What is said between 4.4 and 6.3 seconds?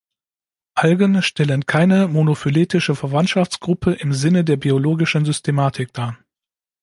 der biologischen Systematik dar.